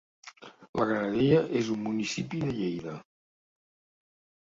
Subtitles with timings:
[0.79, 2.99] La Granadella és un municipi de Lleida.